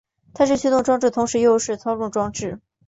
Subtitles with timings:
[0.33, 2.59] 它既是驱动装置同时又是操纵装置。